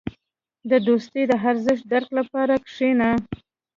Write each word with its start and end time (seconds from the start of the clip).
•د 0.69 0.71
دوستۍ 0.87 1.23
د 1.29 1.33
ارزښت 1.49 1.83
درک 1.91 2.09
لپاره 2.19 2.53
کښېنه. 2.67 3.09